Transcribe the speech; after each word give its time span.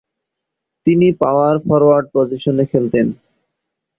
তিনি 0.87 1.07
power 1.21 1.55
forward 1.65 2.05
পজিশনে 2.15 2.63
খেলতেন। 2.71 3.07